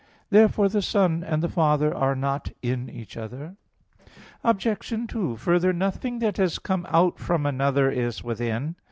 Therefore 0.31 0.67
the 0.67 0.81
Son 0.81 1.23
and 1.23 1.43
the 1.43 1.47
Father 1.47 1.93
are 1.93 2.15
not 2.15 2.49
in 2.63 2.89
each 2.89 3.15
other. 3.15 3.55
Obj. 4.43 4.97
2: 5.07 5.35
Further, 5.37 5.73
nothing 5.73 6.17
that 6.17 6.37
has 6.37 6.57
come 6.57 6.87
out 6.89 7.19
from 7.19 7.45
another 7.45 7.87
is 7.91 8.23
within. 8.23 8.77